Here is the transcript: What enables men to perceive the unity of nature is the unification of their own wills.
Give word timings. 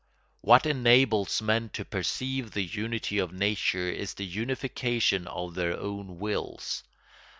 What 0.41 0.65
enables 0.65 1.43
men 1.43 1.69
to 1.73 1.85
perceive 1.85 2.49
the 2.53 2.63
unity 2.65 3.19
of 3.19 3.31
nature 3.31 3.87
is 3.87 4.15
the 4.15 4.25
unification 4.25 5.27
of 5.27 5.53
their 5.53 5.77
own 5.79 6.17
wills. 6.17 6.83